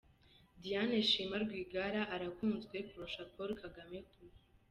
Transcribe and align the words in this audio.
Diane 0.61 0.97
Shima 1.09 1.37
Rwigara 1.45 2.01
arakunzwe 2.15 2.75
kurusha 2.89 3.23
Paulo 3.33 3.51
Kagama 3.61 3.99
kure. 4.09 4.35